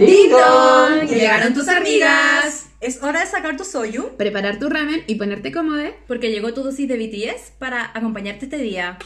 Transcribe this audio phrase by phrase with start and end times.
[0.00, 0.32] ¡Ding
[1.08, 2.70] Llegaron tus amigas.
[2.80, 6.62] Es hora de sacar tu soyu, preparar tu ramen y ponerte cómodo, porque llegó tu
[6.62, 8.96] dosis de BTS para acompañarte este día.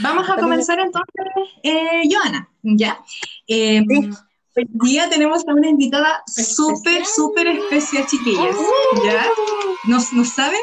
[0.00, 1.26] Vamos a comenzar entonces,
[1.62, 3.04] eh, Joana, ¿ya?
[3.46, 3.84] Eh,
[4.56, 8.54] Hoy día tenemos a una invitada súper, súper especial, chiquillas.
[9.04, 9.26] ¿Ya?
[9.88, 10.60] ¿Nos, ¿Nos saben?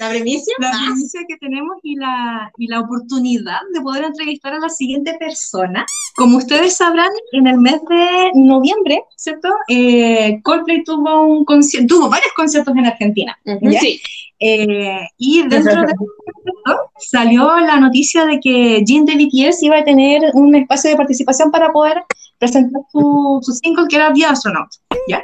[0.00, 0.52] ¿La primicia?
[0.58, 5.14] La primicia que tenemos y la, y la oportunidad de poder entrevistar a la siguiente
[5.20, 5.86] persona.
[6.16, 9.50] Como ustedes sabrán, en el mes de noviembre, ¿cierto?
[9.68, 11.44] Eh, Coldplay tuvo, un
[11.86, 13.38] tuvo varios conciertos en Argentina.
[13.80, 14.00] Sí.
[14.40, 19.84] Eh, y dentro de esto salió la noticia de que Jin de BTS iba a
[19.84, 22.02] tener un espacio de participación para poder
[22.42, 24.68] presentar su, su single que era The Astronaut.
[25.08, 25.22] ¿ya?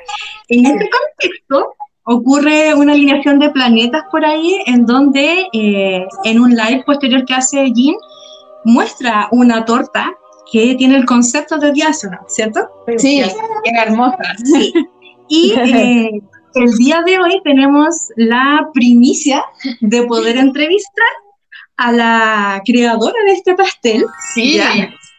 [0.49, 6.51] En este contexto ocurre una alineación de planetas por ahí en donde eh, en un
[6.51, 7.97] live posterior que hace Jin
[8.65, 10.12] muestra una torta
[10.53, 12.61] que tiene el concepto de The Astronaut, ¿cierto?
[12.97, 13.23] Sí,
[13.65, 14.17] qué hermosa.
[14.45, 14.73] Sí.
[15.31, 16.23] Y eh,
[16.55, 19.45] el día de hoy tenemos la primicia
[19.81, 21.09] de poder entrevistar
[21.77, 24.07] a la creadora de este pastel.
[24.35, 24.59] Sí.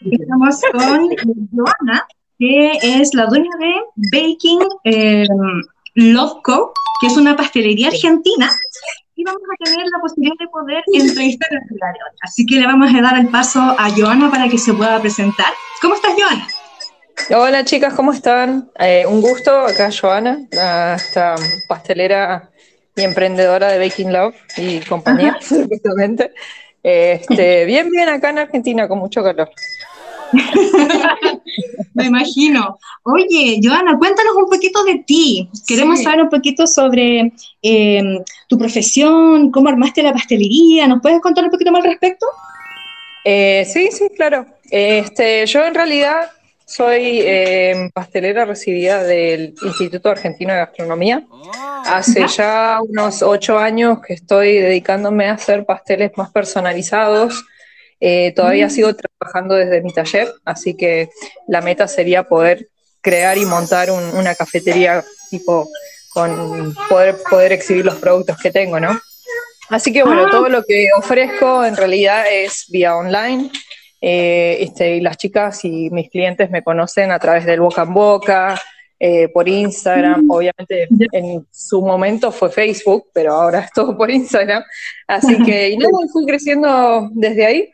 [0.02, 1.10] Estamos con
[1.52, 5.26] Joana, que es la dueña de Baking eh,
[5.96, 8.50] Love Co., que es una pastelería argentina.
[9.16, 12.94] Y vamos a tener la posibilidad de poder entrevistar a la Así que le vamos
[12.96, 15.54] a dar el paso a Joana para que se pueda presentar.
[15.82, 16.48] ¿Cómo estás, Joana?
[17.32, 18.72] Hola chicas, ¿cómo están?
[18.80, 20.48] Eh, un gusto, acá Joana,
[20.96, 21.36] esta
[21.68, 22.50] pastelera
[22.96, 26.34] y emprendedora de Baking Love y compañía, justamente.
[26.82, 29.50] Este, bien, bien, acá en Argentina, con mucho calor.
[31.94, 32.78] Me imagino.
[33.04, 35.50] Oye, Joana, cuéntanos un poquito de ti.
[35.68, 40.88] Queremos saber un poquito sobre em, tu profesión, cómo armaste la pastelería.
[40.88, 42.26] ¿Nos puedes contar un poquito más al respecto?
[43.26, 44.46] Eh, sí, sí, claro.
[44.70, 46.30] Este, yo en realidad
[46.66, 51.24] soy em, pastelera recibida del Instituto Argentino de Gastronomía.
[51.86, 57.44] Hace ya unos ocho años que estoy dedicándome a hacer pasteles más personalizados
[58.00, 58.72] eh, todavía mm.
[58.72, 61.10] sigo trabajando desde mi taller, así que
[61.48, 62.68] la meta sería poder
[63.02, 65.70] crear y montar una cafetería tipo
[66.14, 69.00] con poder, poder exhibir los productos que tengo, ¿no?
[69.70, 70.32] Así que bueno, ah.
[70.32, 73.52] todo lo que ofrezco en realidad es vía online.
[74.02, 77.94] Eh, este, y las chicas y mis clientes me conocen a través del boca en
[77.94, 78.62] boca,
[79.02, 80.32] eh, por Instagram, mm.
[80.32, 84.64] obviamente en su momento fue Facebook, pero ahora es todo por Instagram.
[85.08, 87.70] Así que, y luego fui creciendo desde ahí.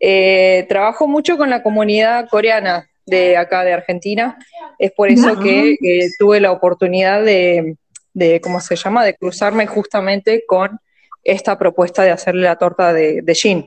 [0.00, 4.38] Eh, trabajo mucho con la comunidad coreana de acá de Argentina.
[4.78, 5.76] Es por eso que
[6.18, 7.76] tuve la oportunidad de,
[8.42, 10.78] ¿cómo se llama?, de cruzarme justamente con
[11.24, 13.66] esta propuesta de hacerle la torta de, de Jin.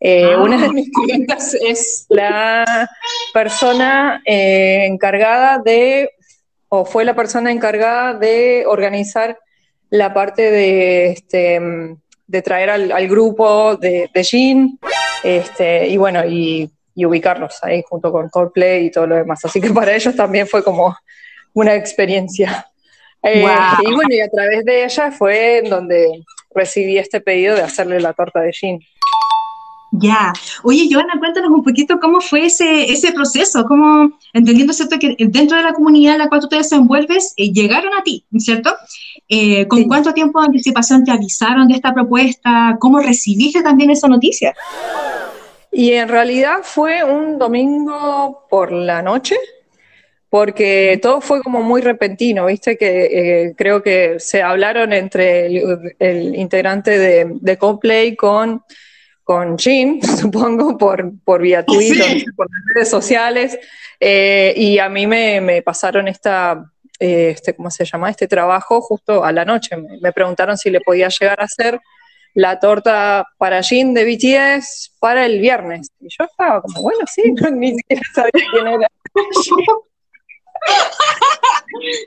[0.00, 0.42] Eh, ah.
[0.42, 2.88] Una de mis clientas es la
[3.32, 6.10] persona eh, encargada de,
[6.68, 9.38] o fue la persona encargada de organizar
[9.90, 11.60] la parte de, este,
[12.26, 14.78] de traer al, grupo de, de Jin,
[15.22, 19.44] este, y bueno, y, ubicarlos ahí junto con Coldplay y todo lo demás.
[19.44, 20.94] Así que para ellos también fue como
[21.54, 22.66] una experiencia.
[23.22, 23.46] Eh,
[23.82, 26.22] y bueno, y a través de ella fue donde
[26.54, 28.78] recibí este pedido de hacerle la torta de Jean.
[29.94, 30.32] Ya.
[30.62, 35.58] Oye, Joana, cuéntanos un poquito cómo fue ese, ese proceso, cómo, entendiendo, ¿cierto?, que dentro
[35.58, 38.74] de la comunidad en la cual tú te desenvuelves, eh, llegaron a ti, ¿cierto?
[39.28, 42.78] Eh, ¿Con cuánto tiempo de anticipación te avisaron de esta propuesta?
[42.80, 44.54] ¿Cómo recibiste también esa noticia?
[45.70, 49.36] Y en realidad fue un domingo por la noche,
[50.30, 53.04] porque todo fue como muy repentino, viste que
[53.48, 55.48] eh, creo que se hablaron entre
[55.98, 58.62] el, integrante de, de Coldplay con
[59.24, 63.58] con Jim, supongo, por, por vía Twitter, por las redes sociales,
[64.00, 66.64] eh, y a mí me, pasaron esta,
[66.98, 68.10] eh, este, ¿cómo se llama?
[68.10, 69.76] Este trabajo justo a la noche.
[69.76, 71.80] Me, preguntaron si le podía llegar a hacer
[72.34, 75.92] la torta para Jim de BTS para el viernes.
[76.00, 77.22] Y yo estaba como, bueno, sí,
[77.52, 78.88] ni siquiera sabía quién era.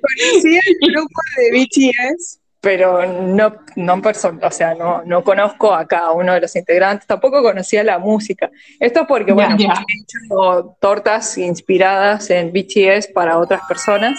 [0.02, 4.02] Conocía el grupo de BTS, pero no, no,
[4.42, 8.50] o sea, no, no conozco a cada uno de los integrantes, tampoco conocía la música.
[8.80, 14.18] Esto porque, bueno, he hecho tortas inspiradas en BTS para otras personas,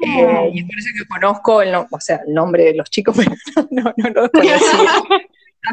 [0.00, 3.36] eh, y parece que conozco el, o sea, el nombre de los chicos, pero
[3.70, 4.56] no, no, los conocía.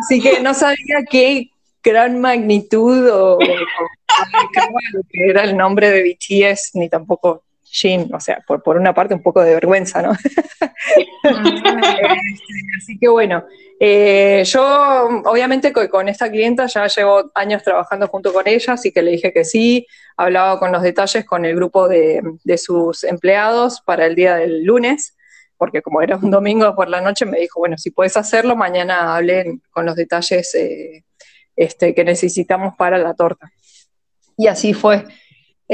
[0.01, 1.49] Así que no sabía qué
[1.81, 3.39] gran magnitud o, o
[5.13, 9.23] era el nombre de BTS, ni tampoco Jean, o sea, por, por una parte un
[9.23, 10.11] poco de vergüenza, ¿no?
[12.77, 13.45] Así que bueno,
[13.79, 14.63] eh, yo
[15.25, 19.33] obviamente con, esta clienta ya llevo años trabajando junto con ella, así que le dije
[19.33, 19.87] que sí,
[20.17, 22.21] hablaba con los detalles con el grupo de,
[22.57, 25.17] sus empleados para el día del lunes,
[25.57, 29.15] porque como era un domingo por la noche, me dijo, bueno, si puedes hacerlo, mañana
[29.15, 31.03] hablen con los detalles eh,
[31.55, 33.51] este, que necesitamos para la torta.
[34.37, 35.05] Y así fue.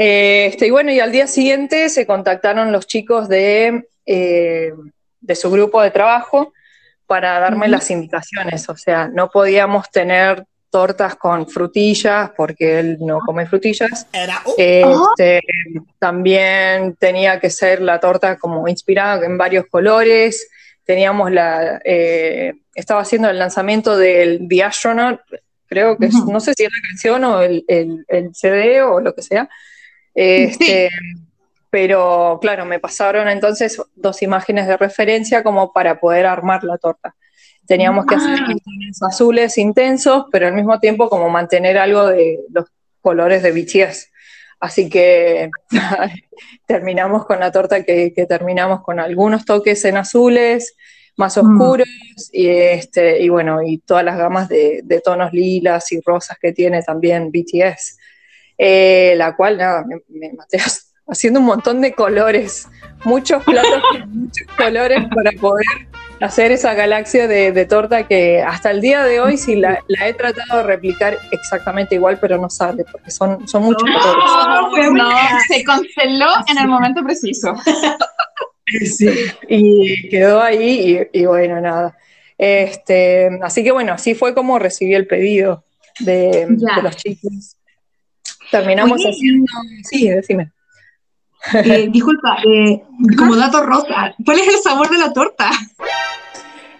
[0.00, 3.84] Eh, este, y bueno, y al día siguiente se contactaron los chicos de
[5.20, 6.52] de su grupo de trabajo
[7.06, 8.68] para darme las indicaciones.
[8.68, 14.06] O sea, no podíamos tener tortas con frutillas porque él no come frutillas.
[14.56, 15.40] Este,
[15.98, 20.48] también tenía que ser la torta como inspirada en varios colores.
[20.84, 25.20] Teníamos la, eh, estaba haciendo el lanzamiento del The Astronaut,
[25.66, 29.22] creo que no sé si es la canción o el, el, CD o lo que
[29.22, 29.48] sea.
[30.20, 30.90] Este,
[31.70, 37.14] pero claro, me pasaron entonces dos imágenes de referencia como para poder armar la torta.
[37.68, 39.06] Teníamos que hacer ah.
[39.06, 42.64] azules intensos, pero al mismo tiempo como mantener algo de los
[43.00, 44.10] colores de BTS.
[44.58, 45.50] Así que
[46.66, 50.74] terminamos con la torta que, terminamos con algunos toques en azules,
[51.16, 51.40] más mm.
[51.40, 51.88] oscuros,
[52.32, 56.82] y, este, y bueno, y todas las gamas de, tonos lilas y rosas que tiene
[56.82, 57.98] también BTS.
[58.58, 60.58] Eh, la cual, nada, me, me maté
[61.08, 62.68] haciendo un montón de colores,
[63.04, 65.66] muchos platos con muchos colores para poder
[66.20, 70.58] hacer esa galaxia de, torta que hasta el día de hoy sí la, he tratado
[70.58, 74.90] de replicar exactamente igual, pero no sale, porque son, son muchos colores.
[74.92, 75.10] No,
[75.46, 77.54] se canceló en el momento preciso.
[78.84, 79.08] Sí,
[79.48, 81.96] y quedó ahí y, bueno, nada.
[82.36, 85.64] Este, así que bueno, así fue como recibí el pedido
[86.00, 86.46] de,
[86.82, 87.56] los chicos.
[88.50, 89.46] Terminamos haciendo...
[89.84, 90.50] Sí, decime.
[91.54, 92.82] Eh, disculpa, eh,
[93.16, 95.50] como dato rosa, ¿cuál es el sabor de la torta?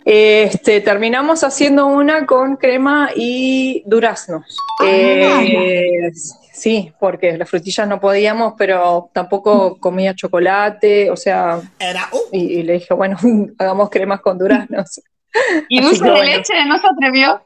[0.04, 4.56] Este, terminamos haciendo una con crema y duraznos.
[4.80, 6.10] Ah, eh,
[6.52, 11.60] sí, porque las frutillas no podíamos, pero tampoco comía chocolate, o sea,
[12.32, 13.18] y, le dije, bueno,
[13.58, 15.02] hagamos cremas con duraznos.
[15.68, 17.42] ¿Y dulce de leche no se atrevió?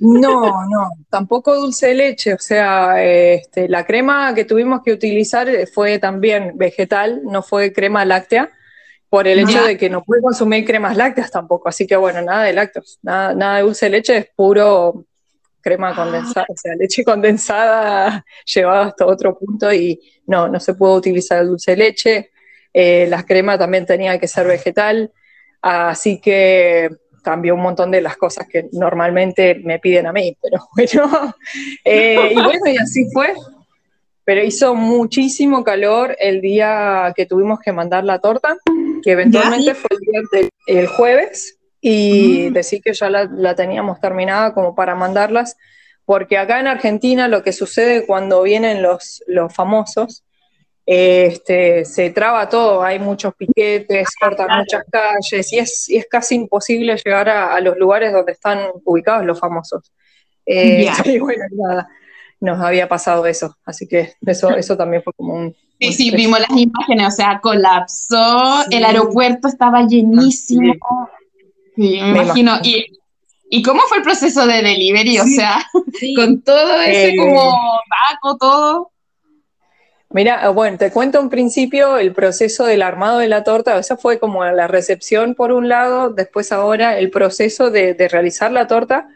[0.00, 2.34] No, no, tampoco dulce de leche.
[2.34, 8.04] O sea, este, la crema que tuvimos que utilizar fue también vegetal, no fue crema
[8.04, 8.50] láctea,
[9.08, 11.68] por el hecho de que no pude consumir cremas lácteas tampoco.
[11.68, 15.06] Así que bueno, nada de lácteos, nada, nada de dulce de leche, es puro
[15.60, 18.24] crema condensada, o sea, leche condensada
[18.54, 22.30] llevada hasta otro punto y no, no se puede utilizar el dulce de leche.
[22.72, 25.12] Eh, la crema también tenía que ser vegetal,
[25.66, 26.90] así que
[27.22, 31.34] cambió un montón de las cosas que normalmente me piden a mí, pero bueno,
[31.84, 33.34] eh, y bueno, y así fue.
[34.24, 38.56] Pero hizo muchísimo calor el día que tuvimos que mandar la torta,
[39.02, 42.52] que eventualmente fue el día del jueves, y mm.
[42.52, 45.56] decir que ya la, la teníamos terminada como para mandarlas,
[46.04, 50.24] porque acá en Argentina lo que sucede cuando vienen los, los famosos
[50.86, 56.96] este, se traba todo, hay muchos piquetes, cortan muchas calles y es, es casi imposible
[57.04, 59.92] llegar a, los lugares donde están ubicados los famosos.
[60.46, 61.88] Eh, y bueno, nada,
[62.38, 65.56] nos había pasado eso, así que eso, eso también fue como un...
[65.80, 70.72] Sí, sí, vimos las imágenes, o sea, colapsó, el aeropuerto estaba llenísimo.
[71.74, 72.58] Sí, me, imagino.
[72.62, 72.86] Y,
[73.50, 75.18] ¿Y cómo fue el proceso de delivery?
[75.18, 75.66] O sea,
[76.16, 77.52] con todo ese eh, como
[78.10, 78.90] taco, todo.
[80.16, 84.18] Mira, bueno, te cuento un principio el proceso del armado de la torta, esa fue
[84.18, 89.08] como la recepción por un lado, después ahora el proceso de, realizar la torta,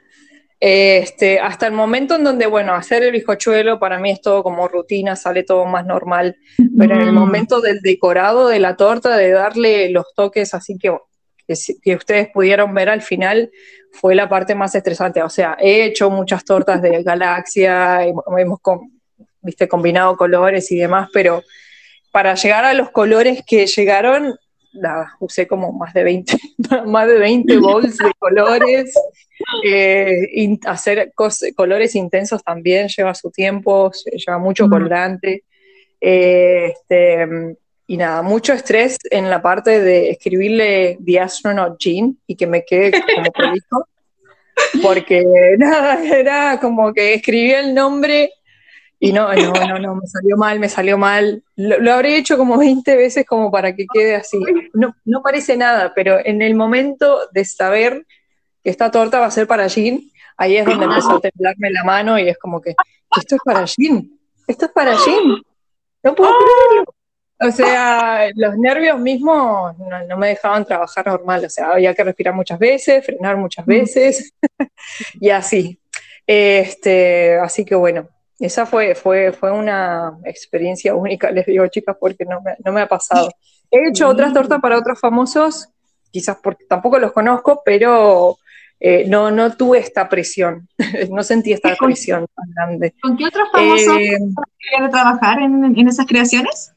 [0.61, 4.69] este, hasta el momento en donde, bueno, hacer el bizcochuelo para mí es todo como
[4.69, 6.37] rutina, sale todo más normal,
[6.77, 7.15] pero en el mm.
[7.15, 10.95] momento del decorado de la torta, de darle los toques así que,
[11.83, 13.51] que, ustedes pudieron ver al final,
[13.91, 15.23] fue la parte más estresante.
[15.23, 18.61] O sea, he hecho muchas tortas de galaxia, hemos
[19.43, 21.43] viste, combinado colores y demás, pero
[22.11, 24.37] para llegar a los colores que llegaron,
[24.73, 26.37] nada, usé como más de 20,
[26.87, 28.95] más de 20 bowls de colores.
[29.65, 31.15] Eh, hacer
[31.57, 35.45] colores intensos también lleva su tiempo, lleva mucho colorante.
[35.99, 37.57] Eh, este,
[37.87, 42.67] y nada, mucho estrés en la parte de escribirle The Astronaut Jean y que me
[42.67, 43.89] quede como prolijo.
[44.83, 45.25] Porque
[45.59, 48.31] nada, era como que escribía el nombre
[49.03, 51.43] y no, no, no, no, me salió mal, me salió mal.
[51.57, 54.39] Lo, habré hecho como 20 veces como para que quede así.
[54.75, 58.07] No, no parece nada, pero en el momento de saber
[58.63, 60.03] que esta torta va a ser para Jean,
[60.37, 62.75] ahí es donde empezó a temblarme la mano y es como que,
[63.17, 64.07] esto es para Jean,
[64.47, 65.43] esto es para Jean.
[66.03, 66.95] No puedo creerlo.
[67.43, 72.35] O sea, los nervios mismos no, me dejaban trabajar normal, o sea, había que respirar
[72.35, 74.35] muchas veces, frenar muchas veces
[75.19, 75.81] y así.
[76.27, 78.11] Este, así que bueno,
[78.47, 82.81] esa fue, fue, fue una experiencia única, les digo chicas, porque no me, no me
[82.81, 83.31] ha pasado.
[83.71, 85.69] He hecho otras tortas para otros famosos,
[86.11, 88.39] quizás porque tampoco los conozco, pero
[88.81, 90.67] eh, no, no tuve esta presión,
[91.11, 92.95] no sentí esta presión tan grande.
[93.03, 94.19] ¿Con qué otros famosos eh,
[94.91, 96.73] trabajar en, en, esas creaciones?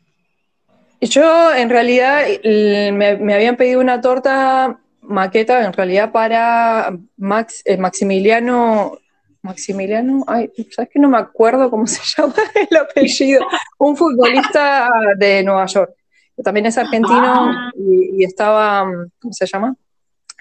[1.00, 7.78] Yo, en realidad, me, me, habían pedido una torta maqueta, en realidad, para Max, eh,
[7.78, 8.98] Maximiliano.
[9.44, 12.34] Maximiliano, ay, ¿sabes que no me acuerdo cómo se llama
[12.70, 13.46] el apellido?
[13.78, 15.94] Un futbolista de Nueva York
[16.42, 17.72] también es argentino ah.
[17.76, 18.86] y, estaba,
[19.20, 19.76] ¿cómo se llama?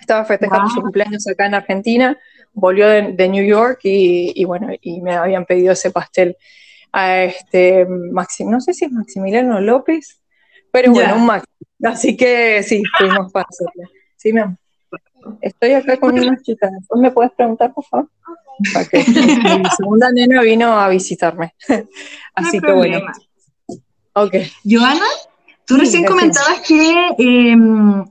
[0.00, 2.18] Estaba festejando su cumpleaños acá en Argentina,
[2.52, 6.36] volvió de, New York y, bueno, y me habían pedido ese pastel
[6.92, 10.20] a este Maxim, no sé si es Maximiliano López,
[10.70, 11.44] pero bueno, un Max.
[11.84, 13.90] Así que sí, fuimos para hacerlo.
[14.16, 14.58] Sí, mi amor.
[15.40, 16.70] Estoy acá con unas chicas.
[16.96, 18.08] ¿Me puedes preguntar, por favor?
[18.58, 21.54] Mi segunda nena vino a visitarme.
[22.34, 23.00] Así que bueno.
[24.14, 24.34] Ok.
[24.64, 25.06] Joana,
[25.66, 28.04] Tú recién comentabas que em,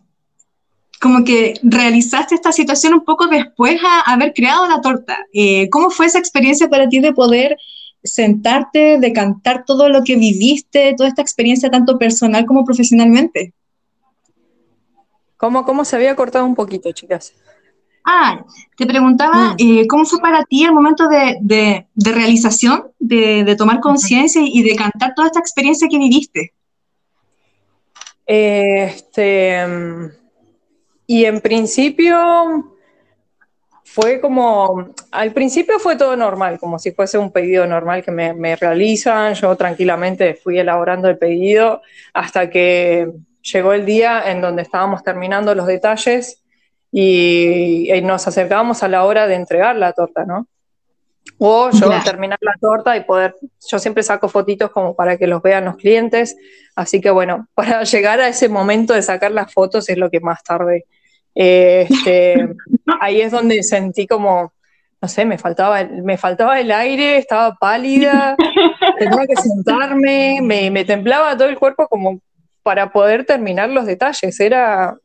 [1.00, 5.18] como que realizaste esta situación un poco después a haber creado la torta.
[5.34, 7.58] Eh, ¿Cómo fue esa experiencia para ti de poder
[8.04, 13.54] sentarte, de cantar todo lo que viviste, toda esta experiencia tanto personal como profesionalmente?
[15.38, 17.34] ¿Cómo, cómo se había cortado un poquito, chicas?
[18.04, 18.44] Ah,
[18.78, 19.56] te preguntaba, mm.
[19.60, 24.64] eh, ¿cómo fue para ti el momento de, de, realización, de, de tomar conciencia y
[24.64, 26.54] de cantar toda esta experiencia que viviste?
[28.26, 29.66] Este,
[31.06, 32.72] y en principio
[33.94, 38.56] fue como, al principio fue todo normal, como si fuese un pedido normal que me,
[38.56, 41.82] realizan, yo tranquilamente fui elaborando el pedido
[42.14, 46.41] hasta que llegó el día en donde estábamos terminando los detalles
[46.92, 50.48] y, y nos acercábamos a la hora de entregar la torta, ¿no?
[51.38, 53.36] O yo terminar la torta y poder,
[53.68, 56.36] yo siempre saco fotitos como para que los vean los clientes,
[56.76, 60.20] así que bueno, para llegar a ese momento de sacar las fotos es lo que
[60.20, 60.86] más tarde.
[61.34, 62.48] Este,
[63.02, 64.54] ahí es donde sentí como,
[65.02, 68.36] no sé, me faltaba, me faltaba el aire, estaba pálida,
[69.00, 72.20] tenía que sentarme, me, me temblaba todo el cuerpo como
[72.62, 74.96] para poder terminar los detalles, era.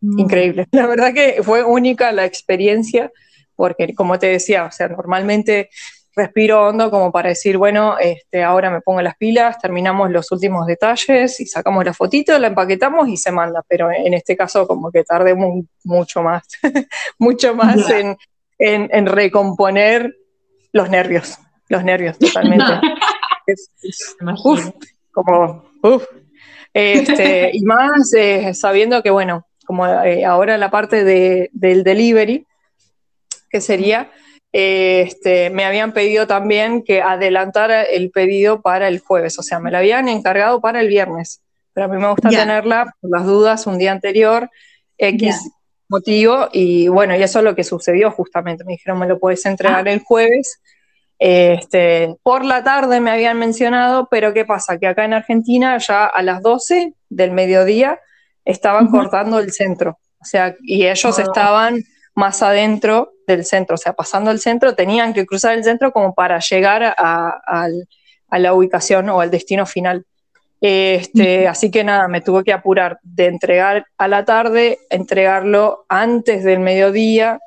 [0.00, 0.66] Increíble.
[0.72, 3.10] La verdad que fue única la experiencia
[3.58, 5.68] porque como te decía, o sea, normalmente
[6.14, 10.64] respiro hondo como para decir, bueno, este, ahora me pongo las pilas, terminamos los últimos
[10.66, 14.92] detalles y sacamos la fotito, la empaquetamos y se manda, pero en este caso como
[14.92, 15.34] que tardé
[15.84, 16.44] mucho más,
[17.18, 17.78] mucho más
[18.58, 20.14] en, recomponer
[20.72, 21.38] los nervios,
[21.68, 22.64] los nervios totalmente.
[25.10, 26.04] como, uf.
[26.72, 32.46] Este, y más eh, sabiendo que, bueno, como eh, ahora la parte de, del delivery,
[33.50, 34.10] que sería,
[34.50, 39.70] este, me habían pedido también que adelantara el pedido para el jueves, o sea, me
[39.70, 41.42] lo habían encargado para el viernes,
[41.74, 44.48] pero a mí me gusta tenerla por las dudas un día anterior,
[44.96, 45.36] X
[45.86, 49.44] motivo, y bueno, y eso es lo que sucedió justamente, me dijeron, me lo puedes
[49.44, 49.92] entregar ah.
[49.92, 50.62] el jueves.
[51.18, 54.78] Este, por la tarde me habían mencionado, pero ¿qué pasa?
[54.78, 58.00] Que acá en Argentina ya a las 12 del mediodía
[58.44, 59.98] estaban cortando el centro.
[60.20, 61.22] O sea, y ellos ah.
[61.22, 61.82] estaban
[62.14, 66.14] más adentro del centro, o sea, pasando el centro, tenían que cruzar el centro como
[66.14, 67.68] para llegar a,
[68.30, 70.04] la ubicación o al destino final.
[70.60, 76.42] Este, así que nada, me tuve que apurar de entregar a la tarde, entregarlo antes
[76.42, 77.38] del mediodía,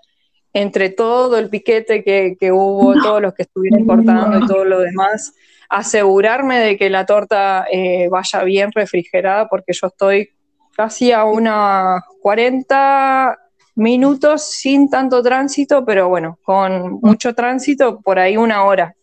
[0.53, 5.33] entre todo el piquete que, hubo, todos los que estuvieron cortando y todo lo demás,
[5.67, 10.29] asegurarme de que la torta eh, vaya bien refrigerada, porque yo estoy
[10.75, 13.37] casi a unas 40
[13.75, 18.95] minutos sin tanto tránsito, pero bueno, con mucho tránsito, por ahí una hora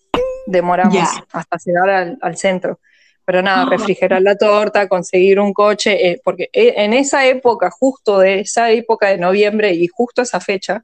[0.47, 2.81] demoramos hasta llegar al, centro.
[3.25, 3.69] Pero nada, ah.
[3.71, 8.71] refrigerar la torta, conseguir un coche, eh, porque eh, en esa época, justo de esa
[8.71, 10.83] época de noviembre y justo esa fecha,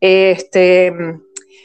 [0.00, 0.92] este,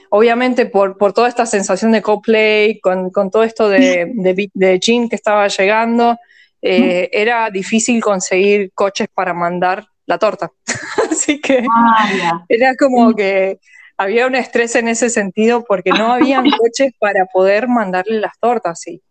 [0.10, 5.08] obviamente por, toda esta sensación de coplay, con, con todo esto de, de, de Jean
[5.08, 6.17] que estaba llegando,
[6.62, 10.51] eh, era difícil conseguir coches para mandar la torta.
[11.12, 13.60] Así que ah, era como que
[13.98, 18.88] había un estrés en ese sentido porque no habían coches para poder mandarle las tortas.
[18.88, 19.01] Y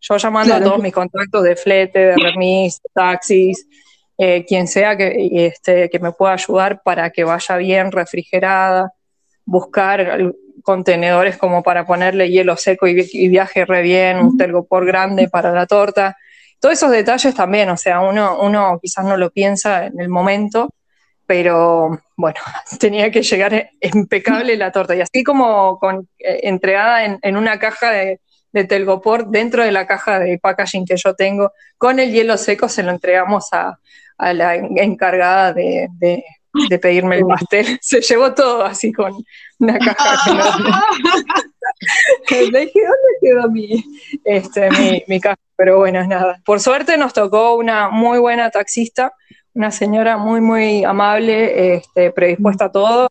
[0.00, 3.66] yo llamando a todos mis contactos de flete, de remis, taxis,
[4.16, 8.92] eh, quien sea que, este, que me pueda ayudar para que vaya bien refrigerada,
[9.44, 15.52] buscar contenedores como para ponerle hielo seco y, viaje re bien, un telgopor grande para
[15.52, 16.16] la torta.
[16.60, 20.70] Todos esos detalles también, o sea, uno, uno quizás no lo piensa en el momento,
[21.28, 22.40] pero bueno,
[22.80, 24.96] tenía que llegar impecable la torta.
[24.96, 28.20] Y así como con, eh, entregada en, una caja de,
[28.66, 32.82] Telgopor, dentro de la caja de packaging que yo tengo, con el hielo seco se
[32.82, 33.78] lo entregamos a,
[34.18, 35.88] la encargada de,
[36.82, 37.78] pedirme el pastel.
[37.80, 39.12] Se llevó todo así con
[39.60, 40.16] una caja.
[42.30, 43.84] Le dije, ¿dónde quedó mi,
[44.24, 45.38] este, mi, mi caja?
[45.58, 46.40] Pero bueno, es nada.
[46.46, 49.12] Por suerte nos tocó una muy buena taxista
[49.58, 53.08] una señora muy, muy amable, este, predispuesta a todo.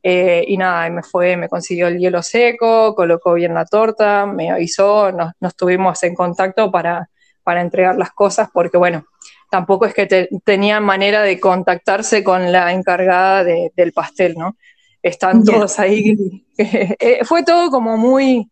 [0.00, 4.48] Eh, y nada, me fue, me consiguió el hielo seco, colocó bien la torta, me
[4.52, 7.10] avisó, nos, nos tuvimos en contacto para,
[7.42, 9.06] para entregar las cosas, porque bueno,
[9.50, 14.56] tampoco es que tenían manera de contactarse con la encargada del pastel, ¿no?
[15.02, 16.44] Están todos ahí.
[16.60, 18.50] Eh, fue todo como muy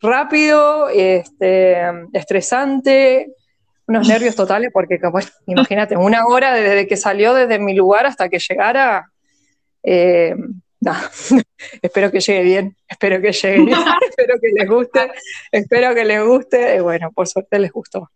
[0.00, 3.32] rápido, este, estresante,
[3.86, 5.00] unos nervios totales porque,
[5.46, 9.10] imagínate, una hora desde que salió desde mi lugar hasta que llegara,
[9.82, 10.34] eh,
[11.82, 13.78] espero que llegue bien, espero que llegue bien,
[14.08, 15.10] espero que les guste,
[15.50, 18.10] espero que les guste, y bueno, por suerte les gustó.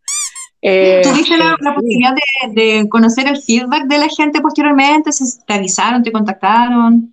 [0.64, 2.14] Eh, ¿Tuviste la, posibilidad
[2.52, 5.10] de, conocer el feedback de la gente posteriormente?
[5.44, 7.12] ¿Te avisaron, te contactaron?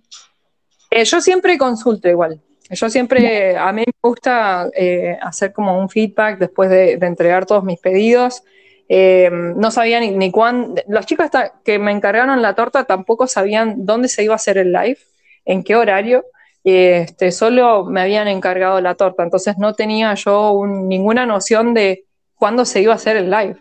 [0.88, 2.40] Eh, yo siempre consulto igual.
[2.70, 7.64] Yo siempre, a mí me gusta eh, hacer como un feedback después de, entregar todos
[7.64, 8.44] mis pedidos.
[8.88, 11.30] Eh, no sabía ni, ni cuándo, los chicos
[11.64, 14.98] que me encargaron la torta tampoco sabían dónde se iba a hacer el live,
[15.44, 16.24] en qué horario.
[16.62, 22.04] Este, solo me habían encargado la torta, entonces no tenía yo ninguna noción de
[22.36, 23.56] cuándo se iba a hacer el live.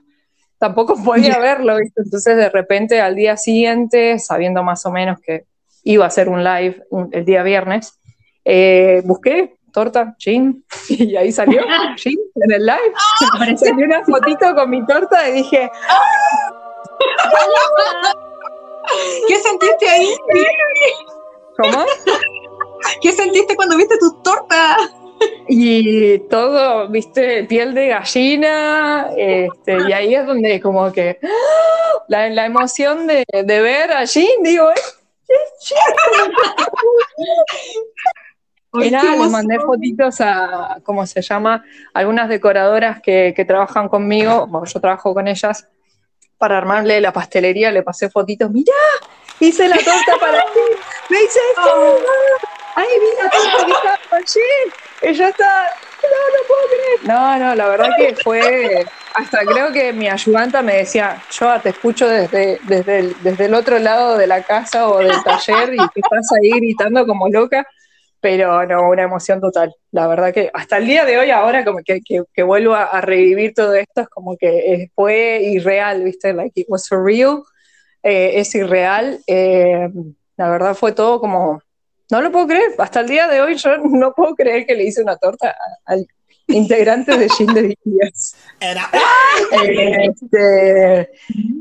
[0.60, 5.46] Tampoco podía verlo, entonces de repente al día siguiente, sabiendo más o menos que
[5.84, 7.99] iba a ser un live el día viernes,
[8.52, 11.62] eh, busqué torta, gin, y ahí salió
[11.98, 12.94] gin en el live.
[13.36, 15.70] Apareció una fotito con mi torta y dije.
[19.28, 20.16] ¿Qué sentiste ahí?
[21.58, 21.86] ¿Cómo?
[23.02, 24.78] ¿Qué sentiste cuando viste tus tortas?
[25.48, 31.20] Y todo, viste, piel de gallina, este, y ahí es donde como que
[32.08, 34.82] la, la emoción de, de ver a Jean, digo, ¿eh?
[38.74, 41.64] Y nada, les mandé fotitos a, ¿cómo se llama?
[41.94, 45.68] Algunas decoradoras que, trabajan conmigo, bueno, yo trabajo con ellas,
[46.38, 48.74] para armarle la pastelería, le pasé fotitos, mirá,
[49.40, 50.60] hice la torta para ti,
[51.10, 51.98] me hice esto, oh.
[52.76, 55.64] ahí vi la torta que estaba allí, ella está,
[56.04, 57.00] no, no puedo creer.
[57.04, 61.70] No, no, la verdad que fue, hasta creo que mi ayudanta me decía, yo te
[61.70, 65.78] escucho desde, desde, el, desde el otro lado de la casa o del taller y
[65.78, 67.68] que estás ahí gritando como loca
[68.22, 69.74] pero no, una emoción total.
[69.92, 73.54] La verdad que hasta el día de hoy, ahora como que, que, vuelvo a, revivir
[73.54, 76.34] todo esto, es como que fue irreal, ¿viste?
[76.34, 77.44] Like it was surreal,
[78.04, 79.20] eh, es irreal.
[79.28, 79.90] Eh,
[80.38, 81.62] la verdad fue todo como,
[82.12, 84.86] no lo puedo creer, hasta el día de hoy yo no puedo creer que le
[84.86, 85.56] hice una torta
[85.86, 86.08] al
[86.48, 88.36] integrante de Jin de Díaz.
[89.52, 91.10] Este,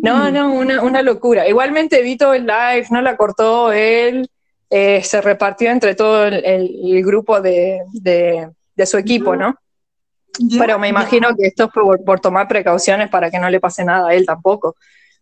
[0.02, 1.48] no, no, una, una locura.
[1.48, 4.28] Igualmente vi todo el live, no la cortó él.
[4.70, 7.80] Eh, se repartió entre todo el, grupo de,
[8.84, 9.58] su equipo, ¿no?
[10.58, 14.08] Pero me imagino que esto fue por, tomar precauciones para que no le pase nada
[14.08, 14.76] a él tampoco.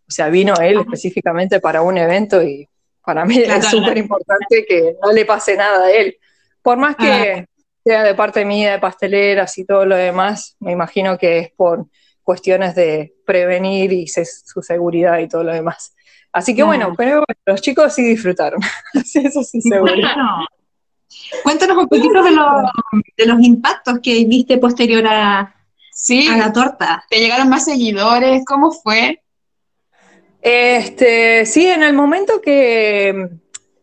[0.07, 2.67] O sea, vino él específicamente para un evento y
[3.03, 6.17] para mí es súper importante que no le pase nada a él.
[6.61, 7.45] Por más que
[7.83, 11.85] sea de parte mía, de pasteleras y todo lo demás, me imagino que es por
[12.21, 15.93] cuestiones de prevenir y su seguridad y todo lo demás.
[16.31, 18.59] Así que bueno, pero los chicos sí disfrutaron.
[18.93, 19.93] Eso sí seguro.
[21.43, 25.53] Cuéntanos un poquito de, los impactos que viste posterior a,
[26.37, 27.03] la torta.
[27.09, 28.43] ¿Te llegaron más seguidores?
[28.45, 29.21] ¿Cómo fue?
[30.41, 33.29] Este, sí, en el momento que,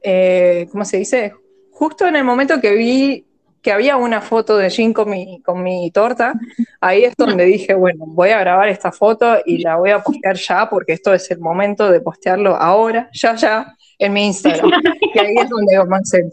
[0.03, 1.35] eh, ¿cómo se dice?
[1.73, 3.27] Justo en el momento que vi
[3.65, 6.35] que había una foto de Jin con mi, con mi torta,
[6.83, 10.37] ahí es donde dije, bueno, voy a grabar esta foto y la voy a postear
[10.37, 14.71] ya, porque esto es el momento de postearlo ahora, ya, ya, en mi Instagram.
[15.15, 16.31] Y ahí es donde comencé.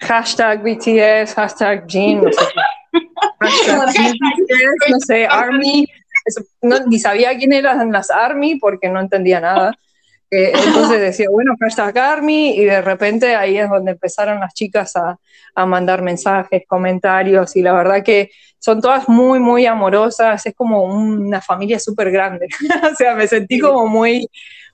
[0.00, 2.44] Hashtag BTS, hashtag Jin, no sé.
[3.38, 5.86] Hashtag BTS, no sé, Army.
[6.88, 9.78] ni sabía quién eran las Army porque no entendía nada
[10.34, 15.18] entonces decía, bueno, hashtag Army, y de repente ahí es donde empezaron las chicas a,
[15.66, 21.42] mandar mensajes, comentarios, y la verdad que son todas muy, muy amorosas, es como una
[21.42, 22.48] familia súper grande,
[22.92, 24.26] o sea, me sentí como muy,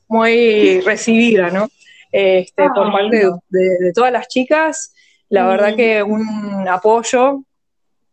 [0.07, 1.68] muy recibida, ¿no?
[2.12, 4.94] Este, por parte de, todas las chicas,
[5.29, 7.42] la verdad que un apoyo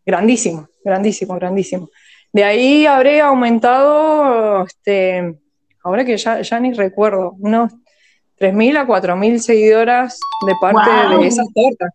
[0.04, 1.90] grandísimo, grandísimo, grandísimo.
[2.34, 5.36] De ahí habré aumentado, este,
[5.86, 7.72] ahora que ya, ya ni recuerdo, unos
[8.38, 11.20] 3.000 a 4.000 seguidoras de parte Wow.
[11.22, 11.94] de esas tortas.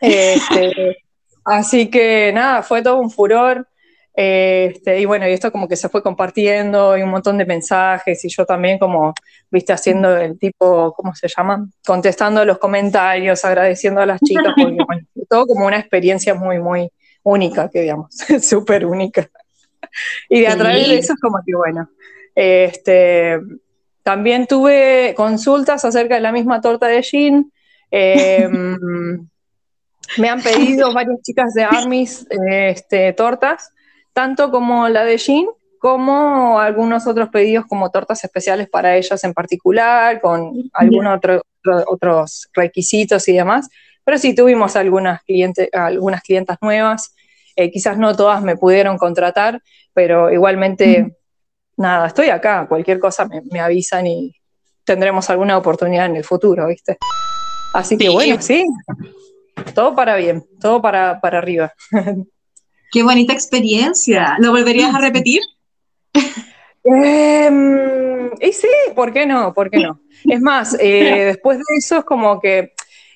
[0.00, 0.96] Este,
[1.44, 3.68] así que nada, fue todo un furor.
[4.14, 8.22] Este, y bueno, y esto como que se fue compartiendo y un montón de mensajes
[8.24, 9.14] y yo también como,
[9.50, 11.66] viste, haciendo el tipo, ¿cómo se llama?
[11.86, 16.90] Contestando los comentarios, agradeciendo a las chicas, porque bueno, todo como una experiencia muy, muy
[17.22, 19.28] única, que digamos, súper única.
[20.28, 20.58] Y de a Sí.
[20.58, 21.88] través de eso es como que bueno,
[22.34, 23.40] este,
[24.02, 27.52] también tuve consultas acerca de la misma torta de Jean.
[27.90, 28.48] eh,
[30.18, 33.70] me han pedido varias chicas de Armis este, tortas,
[34.12, 35.46] tanto como la de Jean,
[35.78, 41.84] como algunos otros pedidos como tortas especiales para ellas en particular, con algunos otro- otro-
[41.86, 43.68] otros requisitos y demás.
[44.04, 47.14] Pero sí tuvimos algunas, clientes, algunas clientas nuevas.
[47.56, 49.60] Eh, quizás no todas me pudieron contratar,
[49.94, 51.16] pero igualmente,
[51.82, 52.66] nada, estoy acá.
[52.66, 54.34] Cualquier cosa me, me avisan y
[54.84, 56.96] tendremos alguna oportunidad en el futuro, ¿viste?
[57.74, 58.12] Así que Sí.
[58.12, 58.66] bueno, sí,
[59.74, 61.72] todo para bien, todo para, para arriba.
[62.92, 64.36] Qué bonita experiencia.
[64.38, 65.40] ¿Lo volverías a repetir?
[66.84, 69.54] Em, y sí, ¿por qué no?
[69.54, 70.00] ¿Por qué no?
[70.24, 72.72] Es más, eh, después de eso es como que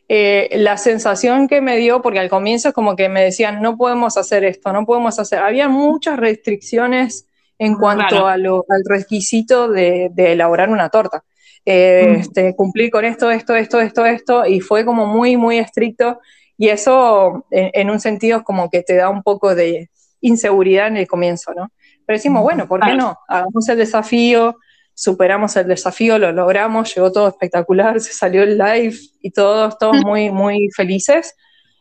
[0.09, 3.76] eh, la sensación que me dio, porque al comienzo es como que me decían, no
[3.76, 5.40] podemos hacer esto, no podemos hacer.
[5.40, 7.26] Había muchas restricciones
[7.59, 8.27] en cuanto Claro.
[8.29, 11.23] a lo- al requisito de, de elaborar una torta.
[11.64, 12.21] Eh, Mm.
[12.21, 16.21] este, cumplir con esto, esto, esto, esto, esto, y fue como muy, muy estricto.
[16.59, 19.90] Y eso, en, en un sentido, es como que te da un poco de
[20.21, 21.71] inseguridad en el comienzo, ¿no?
[22.07, 22.99] Pero decimos, bueno, ¿por qué Claro.
[23.03, 23.19] no?
[23.29, 24.57] Hagamos el desafío,
[24.95, 29.97] superamos el desafío, lo logramos, llegó todo espectacular, se salió el live y todos, todos
[30.05, 31.35] muy, muy felices.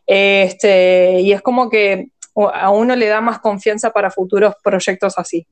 [0.07, 2.07] Este, y es como que
[2.53, 5.47] a uno le da más confianza para futuros proyectos así.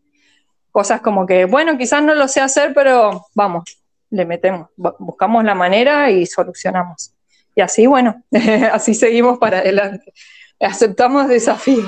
[0.73, 3.63] Cosas como que, bueno, quizás no lo sé hacer, pero vamos,
[4.09, 7.13] le metemos, bu- buscamos la manera y solucionamos.
[7.55, 8.21] Y así, bueno,
[8.73, 10.13] así seguimos para adelante.
[10.59, 11.87] Aceptamos desafíos.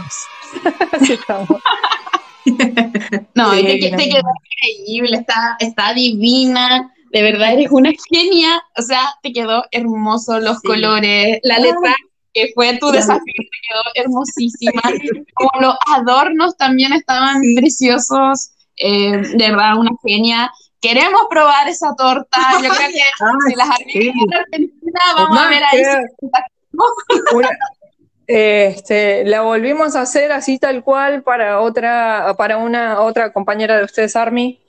[3.34, 3.98] No, Sí, te, que- no.
[3.98, 4.30] te quedó
[4.62, 10.58] increíble, está, está divina, de verdad eres una genia, o sea, te quedó hermoso los
[10.60, 10.68] Sí.
[10.68, 11.96] colores, la letra
[12.34, 14.82] que fue tu desafío te quedó hermosísima,
[15.34, 17.56] como los adornos también estaban Sí.
[17.56, 20.52] preciosos, eh, de verdad una genia.
[20.82, 22.94] Queremos probar esa torta, yo creo que
[23.50, 24.12] si las sí.
[24.34, 25.84] Argentina vamos a ver ahí.
[27.34, 27.50] Una-
[28.28, 33.84] este, la volvimos a hacer así tal cual para otra, para una otra compañera de
[33.86, 34.60] ustedes, Army,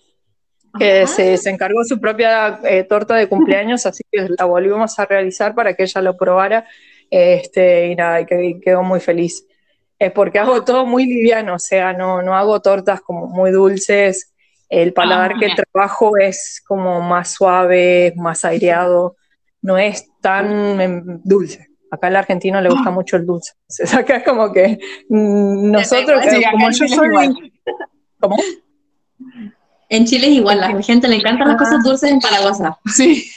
[0.79, 5.07] que se, se encargó su propia eh, torta de cumpleaños, así que la volvimos a
[5.07, 6.67] realizar para que ella lo probara.
[7.11, 9.47] Este, y nada, quedó muy feliz.
[9.99, 14.33] Es porque hago todo muy liviano, o sea, no, no hago tortas como muy dulces.
[14.69, 19.17] El paladar Ah, que trabajo es como más suave, más aireado,
[19.63, 21.69] no es tan em, dulce.
[21.91, 23.53] Acá al argentino le gusta mucho el dulce.
[23.63, 24.79] Entonces acá es como que
[25.09, 27.07] mm, nosotros, Sí, eh, como yo soy...
[27.07, 27.53] igual.
[28.21, 28.37] ¿Cómo?
[29.89, 32.79] En Chile es igual, a la gente le encantan las cosas dulces en Paraguasa.
[32.93, 33.25] Sí.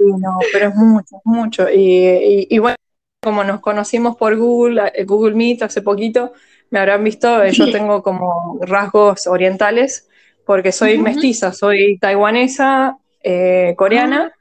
[0.00, 1.68] Sí, no, pero es mucho, es mucho.
[1.68, 2.76] Y, y- y bueno,
[3.22, 6.32] como nos conocimos por Google, eh, Google Meet hace poquito,
[6.70, 10.08] me habrán visto, eh, yo tengo como rasgos orientales,
[10.46, 14.32] porque soy mestiza, soy taiwanesa, eh, coreana,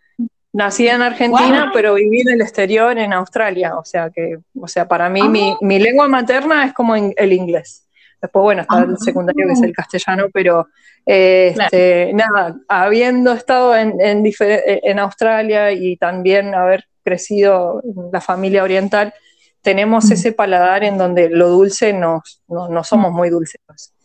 [0.54, 1.72] nacida en Argentina, Wow.
[1.74, 3.78] pero viví en el exterior en Australia.
[3.78, 5.30] O sea que, o sea, para mí Ah.
[5.30, 7.86] mi, mi lengua materna es como el inglés.
[8.22, 8.86] Después, bueno, está Ah.
[8.90, 10.68] el secundario que es el castellano, pero
[11.06, 11.66] eh, Claro.
[11.72, 18.22] este, nada, habiendo estado en, en, difer- en Australia y también haber crecido en la
[18.22, 19.14] familia oriental,
[19.62, 23.62] tenemos ese paladar en donde lo dulce nos, no, no somos muy dulces.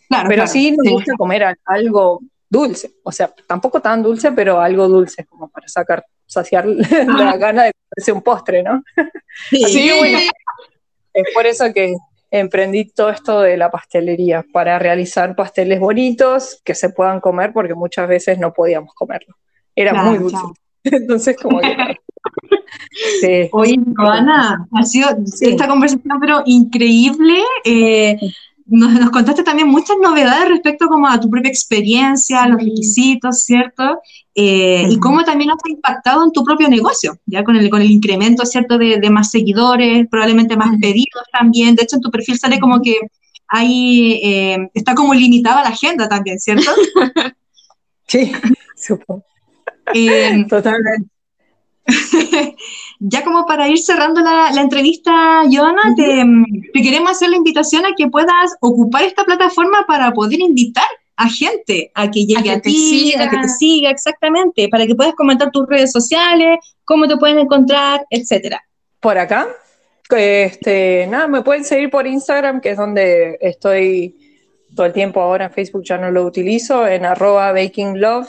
[0.08, 0.50] Claro, Pero claro.
[0.50, 5.48] sí nos gusta comer algo dulce, o sea, tampoco tan dulce, pero algo dulce, como
[5.48, 8.82] para sacar, saciar la gana de comerse un postre, ¿no?
[9.50, 9.64] Sí.
[9.64, 10.18] Así que bueno,
[11.12, 11.94] es por eso que
[12.30, 17.74] emprendí todo esto de la pastelería, para realizar pasteles bonitos que se puedan comer, porque
[17.74, 19.36] muchas veces no podíamos comerlo.
[19.74, 20.36] Era Claro, muy dulce.
[20.84, 21.76] Entonces, como que...
[23.20, 23.48] Sí.
[23.52, 25.46] Oye, Joana, ha sido Sí.
[25.50, 27.38] esta conversación pero increíble.
[27.64, 28.16] eh,
[28.66, 34.00] nos, nos contaste también muchas novedades respecto como a tu propia experiencia, los requisitos, ¿cierto?
[34.34, 37.90] Eh, Y cómo también has impactado en tu propio negocio, ya con el, con el
[37.90, 38.78] incremento, ¿cierto?
[38.78, 41.74] De, de más seguidores, probablemente más pedidos también.
[41.74, 42.96] De hecho, en tu perfil sale como que
[43.48, 46.70] hay, eh, está como limitada la agenda también, ¿cierto?
[48.06, 48.32] Sí,
[48.76, 49.24] supongo.
[49.92, 51.08] Eh, Totalmente.
[52.98, 56.24] ya como para ir cerrando la, la entrevista, Joana, te,
[56.72, 61.28] te, queremos hacer la invitación a que puedas ocupar esta plataforma para poder invitar a
[61.28, 65.50] gente a que llegue a, ti, a que te siga, exactamente, para que puedas comentar
[65.50, 68.64] tus redes sociales, cómo te pueden encontrar, etcétera.
[69.00, 69.46] Por acá,
[70.10, 74.16] este, nada, me pueden seguir por Instagram, que es donde estoy
[74.74, 78.26] todo el tiempo ahora en Facebook, ya no lo utilizo, en arroba bakinglove,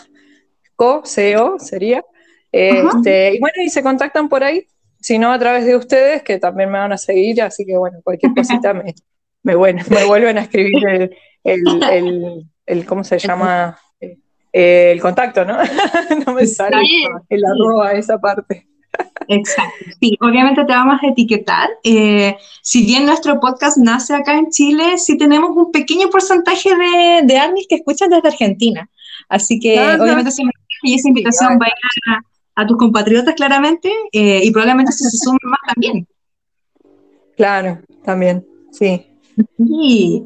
[0.76, 2.04] co, CO sería.
[2.52, 4.66] Este, y bueno, y se contactan por ahí,
[5.00, 8.00] si no a través de ustedes, que también me van a seguir, así que bueno,
[8.04, 8.96] cualquier cosita me,
[9.44, 11.12] me, vuelven a escribir el,
[11.44, 13.78] el, el, ¿cómo se llama?
[14.58, 15.58] Eh, el contacto, ¿no?
[16.26, 16.78] no me sale
[17.28, 18.66] el arroba, esa parte.
[19.28, 19.86] Exacto.
[20.00, 21.70] Sí, obviamente te vamos a etiquetar.
[21.84, 27.22] Eh, si bien nuestro podcast nace acá en Chile, sí tenemos un pequeño porcentaje de,
[27.24, 28.90] de que escuchan desde Argentina.
[29.28, 30.32] Así que obviamente
[30.86, 32.24] y esa invitación va a ir
[32.56, 36.08] a, tus compatriotas claramente eh, y probablemente se sumen más también.
[37.36, 39.06] Claro, también, sí.
[39.58, 40.24] Sí.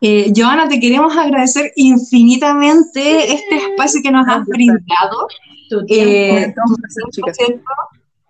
[0.00, 5.28] Eh, Joana, te queremos agradecer infinitamente este espacio que nos has brindado.
[5.88, 6.52] Eh,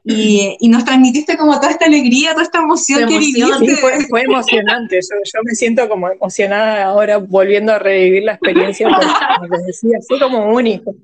[0.05, 3.77] y, y, nos transmitiste como toda esta alegría, toda esta emoción que viviste.
[4.09, 4.99] fue, emocionante.
[5.01, 10.19] Yo, me siento como emocionada ahora volviendo a revivir la experiencia, como les decía, fue
[10.19, 10.95] como único.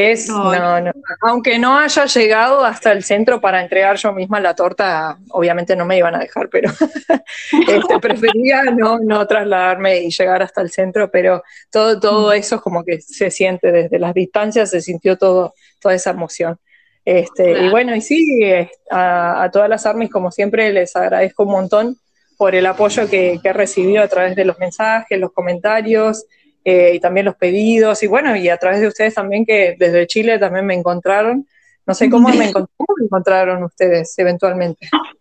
[0.00, 4.54] Es, no, no, aunque no haya llegado hasta el centro para entregar yo misma la
[4.54, 6.70] torta, obviamente no me iban a dejar, pero
[7.68, 12.34] este, prefería no, no trasladarme y llegar hasta el centro, pero todo, todo mm.
[12.34, 16.60] eso es como que se siente desde las distancias, se sintió todo, toda esa emoción.
[17.04, 18.44] Este, Y bueno, y sí,
[18.92, 21.96] a, todas las armas, como siempre, les agradezco un montón
[22.36, 26.24] por el apoyo que, que he recibido a través de los mensajes, los comentarios,
[26.64, 30.06] eh, y también los pedidos, y bueno, y a través de ustedes también que desde
[30.06, 31.46] Chile también me encontraron.
[31.86, 32.52] No sé cómo me,
[33.02, 34.88] encontraron ustedes eventualmente.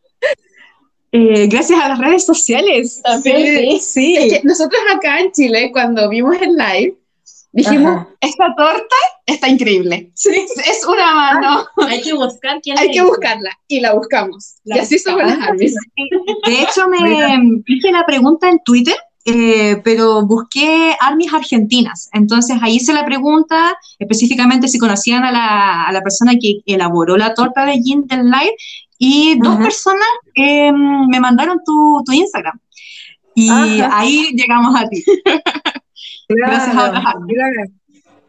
[1.13, 3.01] Eh, gracias a las redes sociales.
[3.23, 4.39] sí, sí.
[4.43, 6.97] nosotros acá en Chile, cuando vimos el live,
[7.53, 8.95] dijimos, esta torta
[9.25, 10.11] está increíble.
[10.13, 10.45] Sí.
[10.69, 11.65] Es una mano.
[11.87, 14.55] Hay que buscar quién Hay que buscarla y la buscamos.
[14.65, 15.75] y así somos las armies.
[16.45, 18.95] De hecho, me hice la pregunta en Twitter
[19.29, 22.09] eh, pero busqué armies argentinas.
[22.13, 27.17] Entonces ahí se la pregunta específicamente si conocían a la, a la persona que elaboró
[27.17, 28.55] la torta de gin del live
[28.97, 32.57] y dos personas eh, me mandaron tu, tu Instagram.
[33.35, 35.03] Y ahí llegamos a ti.
[36.29, 37.13] Gracias a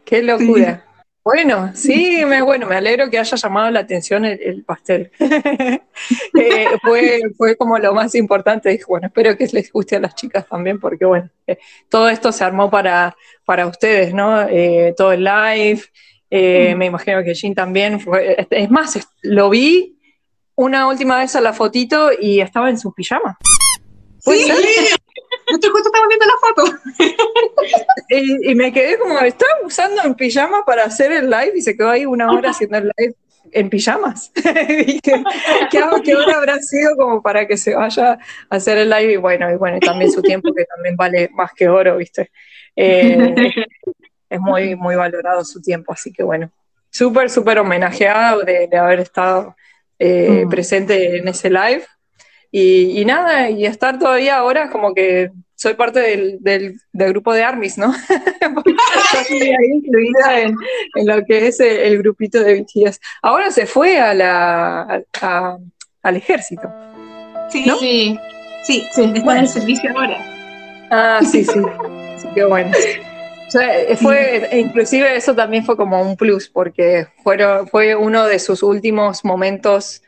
[0.03, 0.83] Qué locura.
[1.23, 5.11] Bueno, sí, me, bueno, me alegro que haya llamado la atención el, pastel.
[6.33, 8.69] Eh, fue, fue como lo más importante.
[8.69, 11.57] Dije, bueno, espero que les guste a las chicas también, porque bueno, eh,
[11.89, 14.41] todo esto se armó para, para ustedes, ¿no?
[14.43, 15.81] Eh, todo el live.
[16.31, 18.47] Me imagino que Jean también fue.
[18.49, 19.99] Es más, lo vi
[20.55, 23.37] una última vez a la fotito y estaba en su pijama.
[24.19, 24.47] ¿Sí?
[25.49, 26.63] Justo, justo estaba viendo la foto.
[28.09, 31.89] y, me quedé como, estaba usando en pijama para hacer el live y se quedó
[31.89, 33.15] ahí una hora haciendo el live
[33.51, 34.31] en pijamas.
[34.35, 35.23] Dije,
[35.71, 39.13] ¿qué, hora habrá sido como para que se vaya a hacer el live?
[39.13, 42.31] Y bueno, y bueno, y también su tiempo que también vale más que oro, ¿viste?
[42.75, 43.33] Eh,
[44.29, 46.51] es muy, muy valorado su tiempo, así que bueno,
[46.89, 49.55] súper, súper homenajeado de, haber estado
[49.97, 50.49] eh, mm.
[50.49, 51.83] presente en ese live.
[52.51, 57.77] Y, nada, y estar todavía ahora como que soy parte del, del, grupo de ARMYs,
[57.77, 57.93] ¿no?
[59.21, 60.55] Estoy ahí incluida en,
[60.95, 62.99] en, lo que es el, grupito de BTS.
[63.21, 65.03] Ahora se fue a la,
[66.01, 66.71] al ejército.
[67.49, 68.19] Sí, sí,
[68.63, 70.17] sí, sí, está en el servicio ahora.
[70.89, 71.59] Ah, sí, sí,
[72.17, 72.71] sí, qué bueno.
[74.01, 79.23] fue, inclusive eso también fue como un plus, porque fueron, fue uno de sus últimos
[79.23, 80.01] momentos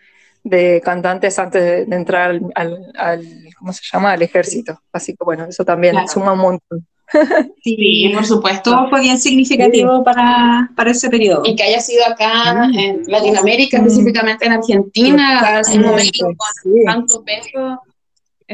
[0.44, 3.28] de cantantes antes de, entrar al,
[3.58, 4.80] ¿cómo se llama?, al ejército.
[4.92, 6.88] Así que bueno, eso también suma un montón.
[7.62, 11.42] Sí, por supuesto, fue bien significativo para, para, ese periodo.
[11.44, 17.82] Y que haya sido acá en Latinoamérica, específicamente en Argentina, en momento con tanto peso.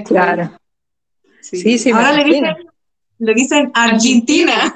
[0.05, 0.59] Claro.
[1.41, 2.45] Sí, sí, Ahora le dicen,
[3.19, 4.73] le dicen Argentina.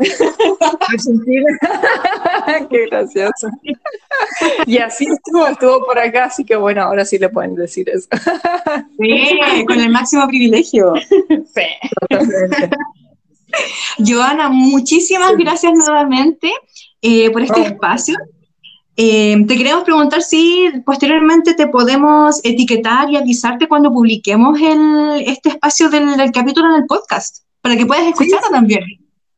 [0.87, 1.49] Argentina.
[2.69, 3.49] Qué gracioso.
[4.65, 8.07] Y así estuvo, estuvo por acá, así que bueno, ahora sí le pueden decir eso.
[8.99, 10.93] Sí, con el máximo privilegio.
[11.29, 11.61] Sí.
[13.99, 16.51] Joana, muchísimas gracias nuevamente
[17.01, 18.15] eh, por este espacio.
[18.97, 25.49] Eh, te queremos preguntar si posteriormente te podemos etiquetar y avisarte cuando publiquemos el, este
[25.49, 28.83] espacio del, del capítulo en el podcast para que puedas escucharlo también.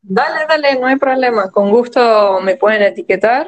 [0.02, 1.50] Dale, dale, no hay problema.
[1.50, 3.46] Con gusto me pueden etiquetar.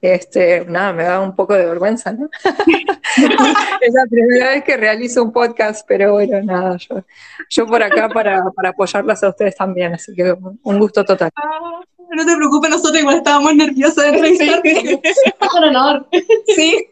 [0.00, 2.28] Este, nada, me da un poco de vergüenza, ¿no?
[3.80, 7.04] es la primera vez que realizo un podcast, pero bueno, nada, yo,
[7.50, 11.30] yo por acá para, para apoyarlas a ustedes también, así que un gusto total.
[11.34, 15.00] Ah, no te preocupes, nosotros igual estábamos nerviosas de entrevistarte.
[15.50, 16.06] Con honor.
[16.46, 16.86] Sí.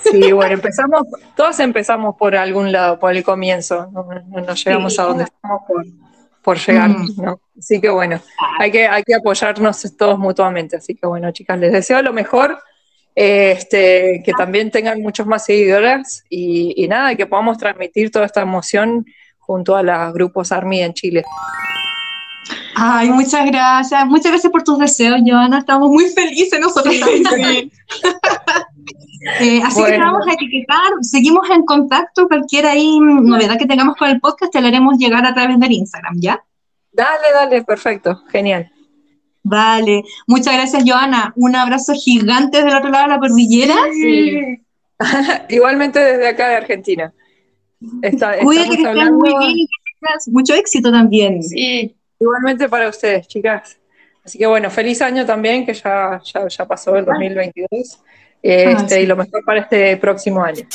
[0.00, 1.02] Sí, bueno, empezamos,
[1.34, 5.00] todos empezamos por algún lado, por el comienzo, no, no, no llegamos Sí.
[5.00, 5.84] a donde estamos por,
[6.48, 7.22] por llegar, Mm.
[7.22, 7.40] ¿no?
[7.58, 8.22] Así que bueno,
[8.58, 12.58] hay que, hay que apoyarnos todos mutuamente, así que bueno, chicas, les deseo lo mejor,
[13.14, 18.24] eh, este, que también tengan muchos más seguidoras y, y nada, que podamos transmitir toda
[18.24, 19.04] esta emoción
[19.36, 21.22] junto a los grupos ARMY en Chile.
[22.74, 24.06] Ay, muchas gracias.
[24.06, 25.58] Muchas gracias por tus deseos, Joana.
[25.58, 27.70] Estamos muy felices nosotros también.
[29.40, 34.08] Eh, así que vamos a etiquetar, seguimos en contacto, cualquier ahí novedad que tengamos con
[34.08, 36.42] el podcast te la haremos llegar a través del Instagram, ¿ya?
[36.92, 38.70] Dale, dale, perfecto, genial.
[39.42, 43.74] Vale, muchas gracias Joana, un abrazo gigante del otro lado de la cordillera.
[45.48, 47.12] Igualmente desde acá de Argentina.
[48.02, 51.42] Está- Cuídate que estés muy bien y que tengas mucho éxito también.
[51.42, 51.94] Sí.
[52.20, 53.78] Igualmente para ustedes, chicas.
[54.24, 58.00] Así que bueno, feliz año también, que ya, ya, ya pasó el 2022.
[58.42, 59.00] Eh, Ah, este, sí.
[59.02, 60.66] Y lo mejor para este próximo año.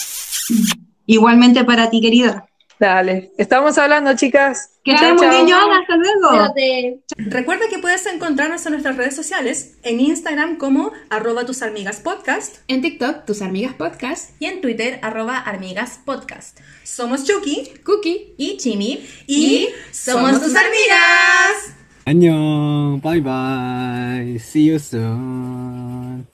[1.06, 2.45] Igualmente para ti, querida.
[2.79, 4.71] Dale, estamos hablando, chicas.
[4.83, 6.29] Que estés muy bien, Joana, hasta luego.
[6.29, 6.99] Cuídate.
[7.17, 12.57] Recuerda que puedes encontrarnos en nuestras redes sociales, en Instagram como arroba tus amigas podcast
[12.67, 16.59] En TikTok, tus amigas podcast, y en Twitter arroba amigas podcast.
[16.83, 18.33] Somos Chucky Cookie.
[18.38, 21.75] y Chimi y, Y somos, somos tus amigas.
[22.05, 22.99] 안녕.
[23.01, 24.38] Bye bye.
[24.39, 26.27] See you soon.